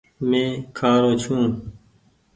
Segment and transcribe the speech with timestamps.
[0.29, 1.53] مينٚ کهارو ڇوٚنٚ